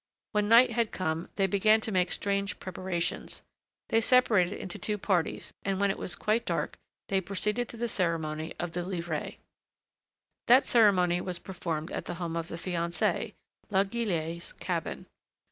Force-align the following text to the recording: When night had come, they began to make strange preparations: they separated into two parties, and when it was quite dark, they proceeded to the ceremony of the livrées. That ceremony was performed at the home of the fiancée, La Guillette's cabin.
When 0.31 0.49
night 0.49 0.71
had 0.71 0.91
come, 0.91 1.29
they 1.35 1.45
began 1.45 1.79
to 1.81 1.91
make 1.91 2.11
strange 2.11 2.57
preparations: 2.59 3.43
they 3.89 4.01
separated 4.01 4.57
into 4.59 4.79
two 4.79 4.97
parties, 4.97 5.53
and 5.63 5.79
when 5.79 5.91
it 5.91 5.97
was 5.99 6.15
quite 6.15 6.43
dark, 6.43 6.75
they 7.09 7.21
proceeded 7.21 7.69
to 7.69 7.77
the 7.77 7.87
ceremony 7.87 8.51
of 8.57 8.71
the 8.71 8.81
livrées. 8.81 9.37
That 10.47 10.65
ceremony 10.65 11.21
was 11.21 11.37
performed 11.37 11.91
at 11.91 12.05
the 12.05 12.15
home 12.15 12.35
of 12.35 12.47
the 12.47 12.55
fiancée, 12.55 13.35
La 13.69 13.83
Guillette's 13.83 14.53
cabin. 14.53 15.05